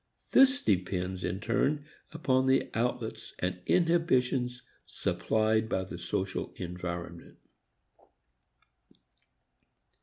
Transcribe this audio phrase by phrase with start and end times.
[0.31, 7.37] This depends in turn upon the outlets and inhibitions supplied by the social environment.